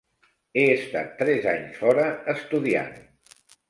[0.59, 2.95] He estat tres anys fora, estudiant.